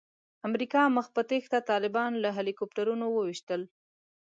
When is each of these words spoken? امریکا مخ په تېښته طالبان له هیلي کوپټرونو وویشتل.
امریکا 0.47 0.81
مخ 0.95 1.07
په 1.15 1.21
تېښته 1.29 1.59
طالبان 1.71 2.11
له 2.23 2.29
هیلي 2.35 2.53
کوپټرونو 2.59 3.05
وویشتل. 3.11 3.61